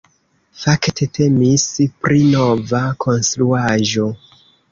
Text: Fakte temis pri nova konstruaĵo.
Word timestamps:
Fakte 0.61 1.07
temis 1.17 1.65
pri 2.05 2.23
nova 2.31 2.81
konstruaĵo. 3.05 4.09